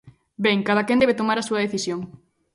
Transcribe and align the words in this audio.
Ben, 0.45 0.57
cadaquén 0.67 1.01
debe 1.01 1.19
tomar 1.19 1.37
a 1.39 1.47
súa 1.47 1.63
decisión. 1.65 1.99